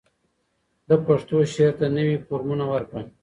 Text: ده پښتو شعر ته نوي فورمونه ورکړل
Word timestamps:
ده 0.87 0.95
پښتو 1.07 1.35
شعر 1.53 1.73
ته 1.79 1.85
نوي 1.97 2.17
فورمونه 2.27 2.65
ورکړل 2.69 3.05